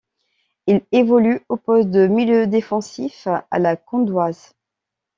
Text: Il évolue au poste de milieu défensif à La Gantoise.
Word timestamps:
Il 0.65 0.81
évolue 0.91 1.41
au 1.47 1.57
poste 1.57 1.91
de 1.91 2.07
milieu 2.07 2.47
défensif 2.47 3.27
à 3.27 3.59
La 3.59 3.75
Gantoise. 3.75 4.55